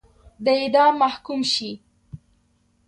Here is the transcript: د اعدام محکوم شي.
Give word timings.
د 0.43 0.45
اعدام 0.59 0.93
محکوم 1.01 1.41
شي. 1.53 1.71